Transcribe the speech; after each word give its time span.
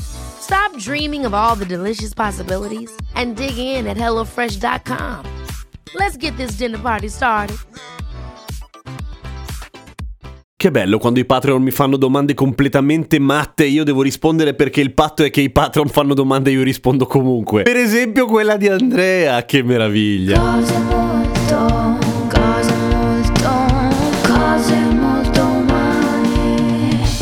Stop 0.00 0.76
dreaming 0.78 1.24
of 1.24 1.32
all 1.34 1.56
the 1.56 1.64
delicious 1.64 2.12
possibilities 2.12 2.90
and 3.14 3.36
dig 3.36 3.56
in 3.56 3.86
at 3.86 3.96
HelloFresh.com. 3.96 5.24
Let's 5.94 6.16
get 6.16 6.36
this 6.36 6.56
dinner 6.56 6.78
party 6.78 7.08
started. 7.08 7.56
Che 10.56 10.70
bello 10.70 10.98
quando 10.98 11.18
i 11.18 11.24
Patreon 11.24 11.60
mi 11.60 11.72
fanno 11.72 11.96
domande 11.96 12.34
completamente 12.34 13.18
matte 13.18 13.64
e 13.64 13.68
io 13.68 13.82
devo 13.82 14.00
rispondere 14.00 14.54
perché 14.54 14.80
il 14.80 14.94
patto 14.94 15.24
è 15.24 15.30
che 15.30 15.40
i 15.40 15.50
Patreon 15.50 15.88
fanno 15.88 16.14
domande 16.14 16.50
e 16.50 16.52
io 16.52 16.62
rispondo 16.62 17.04
comunque. 17.04 17.64
Per 17.64 17.76
esempio 17.76 18.26
quella 18.26 18.56
di 18.56 18.68
Andrea, 18.68 19.44
che 19.44 19.64
meraviglia. 19.64 20.38
Cose 20.38 21.01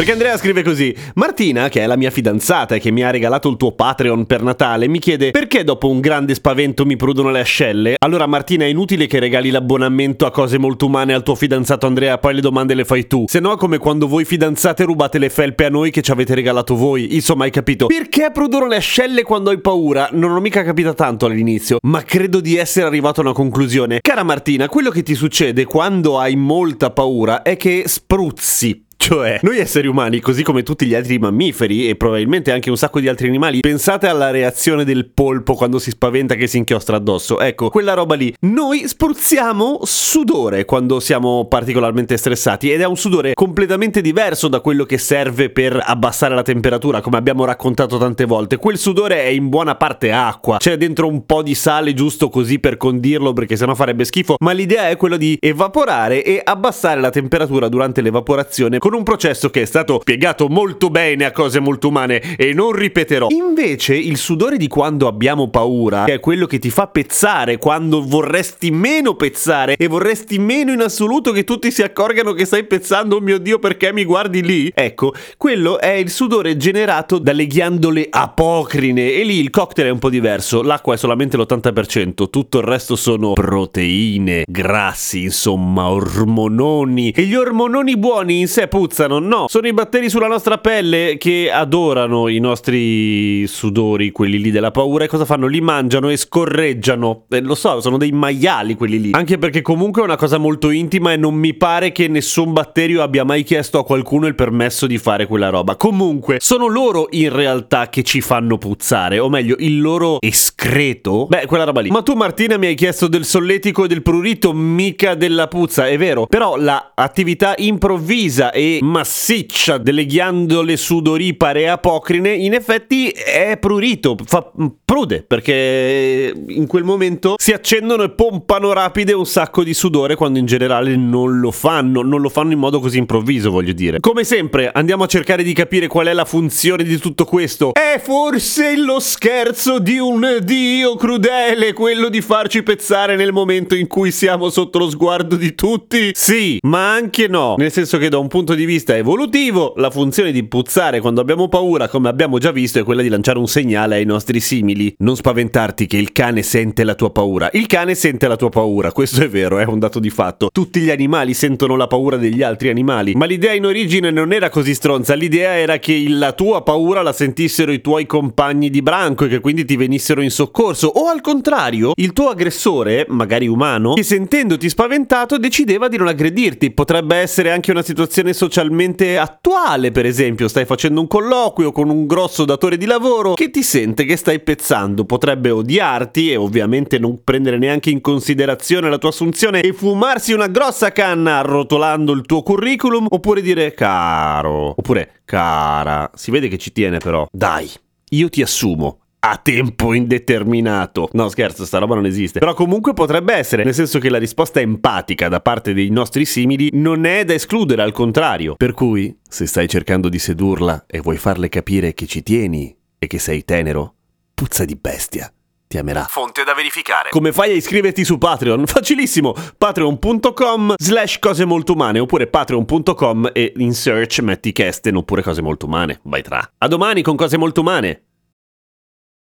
Perché 0.00 0.14
Andrea 0.14 0.38
scrive 0.38 0.62
così: 0.62 0.96
Martina, 1.16 1.68
che 1.68 1.82
è 1.82 1.86
la 1.86 1.94
mia 1.94 2.10
fidanzata 2.10 2.74
e 2.74 2.80
che 2.80 2.90
mi 2.90 3.02
ha 3.02 3.10
regalato 3.10 3.50
il 3.50 3.58
tuo 3.58 3.72
Patreon 3.72 4.24
per 4.24 4.42
Natale, 4.42 4.88
mi 4.88 4.98
chiede 4.98 5.30
perché 5.30 5.62
dopo 5.62 5.90
un 5.90 6.00
grande 6.00 6.32
spavento 6.32 6.86
mi 6.86 6.96
prudono 6.96 7.30
le 7.30 7.40
ascelle? 7.40 7.96
Allora, 7.98 8.24
Martina, 8.24 8.64
è 8.64 8.68
inutile 8.68 9.06
che 9.06 9.18
regali 9.18 9.50
l'abbonamento 9.50 10.24
a 10.24 10.30
cose 10.30 10.56
molto 10.56 10.86
umane 10.86 11.12
al 11.12 11.22
tuo 11.22 11.34
fidanzato 11.34 11.84
Andrea, 11.84 12.16
poi 12.16 12.32
le 12.32 12.40
domande 12.40 12.72
le 12.72 12.86
fai 12.86 13.06
tu. 13.06 13.26
Se 13.28 13.40
no, 13.40 13.58
come 13.58 13.76
quando 13.76 14.08
voi 14.08 14.24
fidanzate 14.24 14.84
rubate 14.84 15.18
le 15.18 15.28
felpe 15.28 15.66
a 15.66 15.68
noi 15.68 15.90
che 15.90 16.00
ci 16.00 16.12
avete 16.12 16.34
regalato 16.34 16.76
voi. 16.76 17.14
Insomma, 17.14 17.44
hai 17.44 17.50
capito? 17.50 17.84
Perché 17.84 18.30
prudono 18.32 18.68
le 18.68 18.76
ascelle 18.76 19.22
quando 19.22 19.50
hai 19.50 19.60
paura? 19.60 20.08
Non 20.12 20.30
ho 20.30 20.40
mica 20.40 20.64
capito 20.64 20.94
tanto 20.94 21.26
all'inizio, 21.26 21.76
ma 21.82 22.02
credo 22.04 22.40
di 22.40 22.56
essere 22.56 22.86
arrivato 22.86 23.20
a 23.20 23.24
una 23.24 23.34
conclusione. 23.34 23.98
Cara 24.00 24.22
Martina, 24.22 24.66
quello 24.66 24.88
che 24.88 25.02
ti 25.02 25.14
succede 25.14 25.66
quando 25.66 26.18
hai 26.18 26.36
molta 26.36 26.88
paura 26.88 27.42
è 27.42 27.58
che 27.58 27.82
spruzzi. 27.84 28.88
Cioè, 29.02 29.38
noi 29.42 29.58
esseri 29.58 29.88
umani, 29.88 30.20
così 30.20 30.42
come 30.42 30.62
tutti 30.62 30.84
gli 30.84 30.94
altri 30.94 31.18
mammiferi 31.18 31.88
e 31.88 31.96
probabilmente 31.96 32.52
anche 32.52 32.68
un 32.68 32.76
sacco 32.76 33.00
di 33.00 33.08
altri 33.08 33.28
animali, 33.28 33.60
pensate 33.60 34.06
alla 34.06 34.30
reazione 34.30 34.84
del 34.84 35.08
polpo 35.08 35.54
quando 35.54 35.78
si 35.78 35.90
spaventa 35.90 36.34
che 36.34 36.46
si 36.46 36.58
inchiostra 36.58 36.96
addosso. 36.96 37.40
Ecco, 37.40 37.70
quella 37.70 37.94
roba 37.94 38.14
lì. 38.14 38.32
Noi 38.40 38.86
spruzziamo 38.86 39.80
sudore 39.84 40.66
quando 40.66 41.00
siamo 41.00 41.46
particolarmente 41.46 42.18
stressati 42.18 42.70
ed 42.70 42.82
è 42.82 42.84
un 42.84 42.96
sudore 42.96 43.32
completamente 43.32 44.02
diverso 44.02 44.48
da 44.48 44.60
quello 44.60 44.84
che 44.84 44.98
serve 44.98 45.48
per 45.48 45.82
abbassare 45.82 46.34
la 46.34 46.42
temperatura, 46.42 47.00
come 47.00 47.16
abbiamo 47.16 47.46
raccontato 47.46 47.96
tante 47.96 48.26
volte. 48.26 48.58
Quel 48.58 48.76
sudore 48.76 49.22
è 49.22 49.28
in 49.28 49.48
buona 49.48 49.76
parte 49.76 50.12
acqua, 50.12 50.58
c'è 50.58 50.76
dentro 50.76 51.08
un 51.08 51.24
po' 51.24 51.42
di 51.42 51.54
sale 51.54 51.94
giusto 51.94 52.28
così 52.28 52.58
per 52.58 52.76
condirlo 52.76 53.32
perché 53.32 53.56
sennò 53.56 53.74
farebbe 53.74 54.04
schifo, 54.04 54.36
ma 54.40 54.52
l'idea 54.52 54.90
è 54.90 54.98
quella 54.98 55.16
di 55.16 55.38
evaporare 55.40 56.22
e 56.22 56.38
abbassare 56.44 57.00
la 57.00 57.10
temperatura 57.10 57.68
durante 57.68 58.02
l'evaporazione 58.02 58.78
con 58.78 58.89
un 58.94 59.02
processo 59.02 59.50
che 59.50 59.62
è 59.62 59.64
stato 59.64 59.98
spiegato 60.00 60.48
molto 60.48 60.90
bene 60.90 61.24
a 61.24 61.32
cose 61.32 61.60
molto 61.60 61.88
umane 61.88 62.36
e 62.36 62.52
non 62.52 62.72
ripeterò. 62.72 63.28
Invece 63.30 63.94
il 63.96 64.16
sudore 64.16 64.56
di 64.56 64.68
quando 64.68 65.06
abbiamo 65.06 65.48
paura, 65.48 66.04
che 66.04 66.14
è 66.14 66.20
quello 66.20 66.46
che 66.46 66.58
ti 66.58 66.70
fa 66.70 66.86
pezzare 66.86 67.58
quando 67.58 68.02
vorresti 68.02 68.70
meno 68.70 69.14
pezzare 69.14 69.76
e 69.76 69.86
vorresti 69.86 70.38
meno 70.38 70.72
in 70.72 70.80
assoluto 70.80 71.32
che 71.32 71.44
tutti 71.44 71.70
si 71.70 71.82
accorgano 71.82 72.32
che 72.32 72.44
stai 72.44 72.64
pezzando, 72.64 73.16
oh 73.16 73.20
mio 73.20 73.38
Dio 73.38 73.58
perché 73.58 73.92
mi 73.92 74.04
guardi 74.04 74.42
lì? 74.42 74.70
Ecco, 74.74 75.14
quello 75.36 75.78
è 75.78 75.92
il 75.92 76.10
sudore 76.10 76.56
generato 76.56 77.18
dalle 77.18 77.46
ghiandole 77.46 78.06
apocrine 78.10 79.12
e 79.12 79.24
lì 79.24 79.38
il 79.40 79.50
cocktail 79.50 79.88
è 79.88 79.90
un 79.90 79.98
po' 79.98 80.10
diverso, 80.10 80.62
l'acqua 80.62 80.94
è 80.94 80.96
solamente 80.96 81.36
l'80%, 81.36 82.30
tutto 82.30 82.58
il 82.58 82.64
resto 82.64 82.96
sono 82.96 83.32
proteine, 83.32 84.44
grassi, 84.46 85.24
insomma, 85.24 85.88
ormononi 85.88 87.10
e 87.10 87.22
gli 87.22 87.34
ormononi 87.34 87.96
buoni 87.96 88.40
in 88.40 88.48
sé 88.48 88.68
puzzano, 88.80 89.18
no, 89.18 89.44
sono 89.46 89.66
i 89.66 89.74
batteri 89.74 90.08
sulla 90.08 90.26
nostra 90.26 90.56
pelle 90.56 91.16
che 91.18 91.50
adorano 91.52 92.28
i 92.28 92.38
nostri 92.38 93.46
sudori, 93.46 94.10
quelli 94.10 94.40
lì 94.40 94.50
della 94.50 94.70
paura, 94.70 95.04
e 95.04 95.06
cosa 95.06 95.26
fanno? 95.26 95.46
Li 95.48 95.60
mangiano 95.60 96.08
e 96.08 96.16
scorreggiano. 96.16 97.24
Eh, 97.28 97.42
lo 97.42 97.54
so, 97.54 97.82
sono 97.82 97.98
dei 97.98 98.10
maiali 98.10 98.76
quelli 98.76 98.98
lì. 98.98 99.10
Anche 99.12 99.36
perché 99.36 99.60
comunque 99.60 100.00
è 100.00 100.04
una 100.06 100.16
cosa 100.16 100.38
molto 100.38 100.70
intima 100.70 101.12
e 101.12 101.18
non 101.18 101.34
mi 101.34 101.52
pare 101.52 101.92
che 101.92 102.08
nessun 102.08 102.54
batterio 102.54 103.02
abbia 103.02 103.22
mai 103.22 103.42
chiesto 103.42 103.78
a 103.78 103.84
qualcuno 103.84 104.26
il 104.26 104.34
permesso 104.34 104.86
di 104.86 104.96
fare 104.96 105.26
quella 105.26 105.50
roba. 105.50 105.76
Comunque, 105.76 106.38
sono 106.40 106.66
loro 106.66 107.08
in 107.10 107.34
realtà 107.34 107.90
che 107.90 108.02
ci 108.02 108.22
fanno 108.22 108.56
puzzare, 108.56 109.18
o 109.18 109.28
meglio, 109.28 109.56
il 109.58 109.78
loro 109.78 110.16
escreto. 110.20 111.26
Beh, 111.26 111.44
quella 111.44 111.64
roba 111.64 111.82
lì. 111.82 111.90
Ma 111.90 112.00
tu 112.00 112.14
Martina 112.14 112.56
mi 112.56 112.68
hai 112.68 112.74
chiesto 112.74 113.08
del 113.08 113.26
solletico 113.26 113.84
e 113.84 113.88
del 113.88 114.00
prurito, 114.00 114.54
mica 114.54 115.14
della 115.14 115.48
puzza, 115.48 115.86
è 115.86 115.98
vero. 115.98 116.24
Però 116.24 116.56
la 116.56 116.92
attività 116.94 117.52
improvvisa 117.58 118.52
e 118.52 118.69
massiccia 118.80 119.78
delle 119.78 120.06
ghiandole 120.06 120.76
sudoripare 120.76 121.68
apocrine 121.68 122.32
in 122.32 122.54
effetti 122.54 123.08
è 123.08 123.56
prurito, 123.58 124.16
fa 124.24 124.50
prude 124.84 125.22
perché 125.22 126.32
in 126.48 126.66
quel 126.66 126.84
momento 126.84 127.34
si 127.38 127.52
accendono 127.52 128.02
e 128.02 128.10
pompano 128.10 128.72
rapide 128.72 129.12
un 129.12 129.26
sacco 129.26 129.62
di 129.62 129.74
sudore 129.74 130.14
quando 130.14 130.38
in 130.38 130.46
generale 130.46 130.96
non 130.96 131.38
lo 131.40 131.50
fanno, 131.50 132.02
non 132.02 132.20
lo 132.20 132.28
fanno 132.28 132.52
in 132.52 132.58
modo 132.58 132.80
così 132.80 132.98
improvviso, 132.98 133.50
voglio 133.50 133.72
dire. 133.72 134.00
Come 134.00 134.24
sempre, 134.24 134.70
andiamo 134.72 135.04
a 135.04 135.06
cercare 135.06 135.42
di 135.42 135.52
capire 135.52 135.86
qual 135.86 136.06
è 136.06 136.12
la 136.12 136.24
funzione 136.24 136.84
di 136.84 136.98
tutto 136.98 137.24
questo. 137.24 137.72
È 137.72 138.00
forse 138.02 138.76
lo 138.76 139.00
scherzo 139.00 139.78
di 139.78 139.98
un 139.98 140.38
dio 140.42 140.96
crudele, 140.96 141.72
quello 141.72 142.08
di 142.08 142.20
farci 142.20 142.62
pezzare 142.62 143.16
nel 143.16 143.32
momento 143.32 143.74
in 143.74 143.86
cui 143.86 144.10
siamo 144.10 144.50
sotto 144.50 144.78
lo 144.78 144.90
sguardo 144.90 145.36
di 145.36 145.54
tutti? 145.54 146.10
Sì, 146.14 146.58
ma 146.62 146.92
anche 146.92 147.28
no, 147.28 147.54
nel 147.56 147.72
senso 147.72 147.98
che 147.98 148.08
da 148.08 148.18
un 148.18 148.28
punto 148.28 148.54
di 148.54 148.59
vista 148.64 148.96
evolutivo, 148.96 149.74
la 149.76 149.90
funzione 149.90 150.32
di 150.32 150.44
puzzare 150.44 151.00
quando 151.00 151.20
abbiamo 151.20 151.48
paura, 151.48 151.88
come 151.88 152.08
abbiamo 152.08 152.38
già 152.38 152.50
visto, 152.50 152.78
è 152.78 152.84
quella 152.84 153.02
di 153.02 153.08
lanciare 153.08 153.38
un 153.38 153.46
segnale 153.46 153.96
ai 153.96 154.04
nostri 154.04 154.40
simili. 154.40 154.94
Non 154.98 155.16
spaventarti 155.16 155.86
che 155.86 155.96
il 155.96 156.12
cane 156.12 156.42
sente 156.42 156.84
la 156.84 156.94
tua 156.94 157.10
paura. 157.10 157.50
Il 157.52 157.66
cane 157.66 157.94
sente 157.94 158.28
la 158.28 158.36
tua 158.36 158.48
paura, 158.48 158.92
questo 158.92 159.22
è 159.22 159.28
vero, 159.28 159.58
è 159.58 159.64
un 159.64 159.78
dato 159.78 159.98
di 159.98 160.10
fatto. 160.10 160.48
Tutti 160.52 160.80
gli 160.80 160.90
animali 160.90 161.34
sentono 161.34 161.76
la 161.76 161.86
paura 161.86 162.16
degli 162.16 162.42
altri 162.42 162.68
animali, 162.68 163.14
ma 163.14 163.26
l'idea 163.26 163.52
in 163.52 163.66
origine 163.66 164.10
non 164.10 164.32
era 164.32 164.48
così 164.48 164.74
stronza, 164.74 165.14
l'idea 165.14 165.56
era 165.56 165.78
che 165.78 166.04
la 166.08 166.32
tua 166.32 166.62
paura 166.62 167.02
la 167.02 167.12
sentissero 167.12 167.72
i 167.72 167.80
tuoi 167.80 168.06
compagni 168.06 168.70
di 168.70 168.82
branco 168.82 169.24
e 169.24 169.28
che 169.28 169.40
quindi 169.40 169.64
ti 169.64 169.76
venissero 169.76 170.20
in 170.20 170.30
soccorso, 170.30 170.86
o 170.88 171.08
al 171.08 171.20
contrario, 171.20 171.92
il 171.96 172.12
tuo 172.12 172.28
aggressore, 172.28 173.06
magari 173.08 173.46
umano, 173.46 173.94
che 173.94 174.02
sentendoti 174.02 174.68
spaventato 174.68 175.38
decideva 175.38 175.88
di 175.88 175.96
non 175.96 176.08
aggredirti. 176.08 176.70
Potrebbe 176.70 177.16
essere 177.16 177.50
anche 177.50 177.70
una 177.70 177.82
situazione 177.82 178.32
socialmente 178.50 179.16
attuale, 179.16 179.92
per 179.92 180.04
esempio, 180.04 180.48
stai 180.48 180.64
facendo 180.64 181.00
un 181.00 181.06
colloquio 181.06 181.70
con 181.70 181.88
un 181.88 182.06
grosso 182.06 182.44
datore 182.44 182.76
di 182.76 182.84
lavoro 182.84 183.34
che 183.34 183.50
ti 183.50 183.62
sente 183.62 184.04
che 184.04 184.16
stai 184.16 184.40
pezzando, 184.40 185.04
potrebbe 185.04 185.50
odiarti 185.50 186.32
e 186.32 186.36
ovviamente 186.36 186.98
non 186.98 187.22
prendere 187.22 187.58
neanche 187.58 187.90
in 187.90 188.00
considerazione 188.00 188.90
la 188.90 188.98
tua 188.98 189.10
assunzione 189.10 189.60
e 189.60 189.72
fumarsi 189.72 190.32
una 190.32 190.48
grossa 190.48 190.90
canna 190.90 191.38
arrotolando 191.38 192.12
il 192.12 192.26
tuo 192.26 192.42
curriculum, 192.42 193.06
oppure 193.08 193.40
dire 193.40 193.72
caro, 193.72 194.74
oppure 194.76 195.20
cara, 195.24 196.10
si 196.14 196.32
vede 196.32 196.48
che 196.48 196.58
ci 196.58 196.72
tiene 196.72 196.98
però. 196.98 197.28
Dai, 197.30 197.70
io 198.10 198.28
ti 198.28 198.42
assumo 198.42 198.98
a 199.20 199.36
tempo 199.36 199.92
indeterminato. 199.92 201.08
No, 201.12 201.28
scherzo, 201.28 201.64
sta 201.64 201.78
roba 201.78 201.94
non 201.94 202.06
esiste. 202.06 202.38
Però 202.38 202.54
comunque 202.54 202.92
potrebbe 202.92 203.34
essere, 203.34 203.64
nel 203.64 203.74
senso 203.74 203.98
che 203.98 204.08
la 204.08 204.18
risposta 204.18 204.60
empatica 204.60 205.28
da 205.28 205.40
parte 205.40 205.74
dei 205.74 205.90
nostri 205.90 206.24
simili 206.24 206.70
non 206.72 207.04
è 207.04 207.24
da 207.24 207.34
escludere, 207.34 207.82
al 207.82 207.92
contrario. 207.92 208.54
Per 208.56 208.72
cui, 208.72 209.16
se 209.28 209.46
stai 209.46 209.68
cercando 209.68 210.08
di 210.08 210.18
sedurla 210.18 210.84
e 210.86 211.00
vuoi 211.00 211.16
farle 211.16 211.48
capire 211.48 211.92
che 211.94 212.06
ci 212.06 212.22
tieni 212.22 212.74
e 212.98 213.06
che 213.06 213.18
sei 213.18 213.44
tenero, 213.44 213.94
puzza 214.34 214.64
di 214.64 214.76
bestia. 214.76 215.32
Ti 215.70 215.78
amerà. 215.78 216.04
Fonte 216.08 216.42
da 216.42 216.52
verificare. 216.52 217.10
Come 217.10 217.30
fai 217.30 217.52
a 217.52 217.54
iscriverti 217.54 218.04
su 218.04 218.18
Patreon? 218.18 218.66
Facilissimo. 218.66 219.36
Patreon.com 219.56 220.74
slash 220.76 221.20
cose 221.20 221.44
molto 221.44 221.74
umane 221.74 222.00
oppure 222.00 222.26
patreon.com 222.26 223.30
e 223.32 223.52
in 223.58 223.72
search 223.72 224.18
metti 224.18 224.50
Kesten 224.50 224.96
oppure 224.96 225.22
cose 225.22 225.42
molto 225.42 225.66
umane. 225.66 226.00
Vai 226.02 226.22
tra. 226.22 226.44
A 226.58 226.66
domani 226.66 227.02
con 227.02 227.14
cose 227.14 227.36
molto 227.36 227.60
umane. 227.60 228.06